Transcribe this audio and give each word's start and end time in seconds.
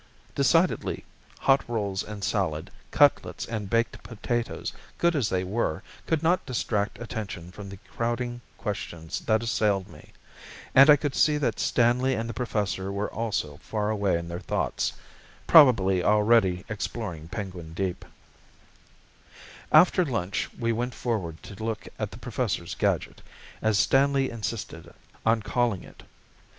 Decidedly, 0.33 1.03
hot 1.41 1.63
rolls 1.67 2.01
and 2.01 2.23
salad, 2.23 2.71
cutlets 2.89 3.45
and 3.45 3.69
baked 3.69 4.01
potatoes, 4.01 4.73
good 4.97 5.15
as 5.15 5.29
they 5.29 5.43
were, 5.43 5.83
could 6.07 6.23
not 6.23 6.43
distract 6.43 6.99
attention 6.99 7.51
from 7.51 7.69
the 7.69 7.77
crowding 7.95 8.41
questions 8.57 9.19
that 9.19 9.43
assailed 9.43 9.87
me. 9.87 10.09
And 10.73 10.89
I 10.89 10.95
could 10.95 11.13
see 11.13 11.37
that 11.37 11.59
Stanley 11.59 12.15
and 12.15 12.27
the 12.27 12.33
Professor 12.33 12.91
were 12.91 13.13
also 13.13 13.57
far 13.57 13.91
away 13.91 14.17
in 14.17 14.27
their 14.27 14.39
thoughts 14.39 14.93
probably 15.45 16.03
already 16.03 16.65
exploring 16.67 17.27
Penguin 17.27 17.73
Deep. 17.75 18.03
After 19.71 20.03
lunch 20.03 20.51
we 20.57 20.71
went 20.71 20.95
forward 20.95 21.43
to 21.43 21.63
look 21.63 21.87
at 21.99 22.09
the 22.09 22.17
Professor's 22.17 22.73
gadget, 22.73 23.21
as 23.61 23.77
Stanley 23.77 24.31
insisted 24.31 24.91
on 25.27 25.43
calling 25.43 25.83
it. 25.83 26.01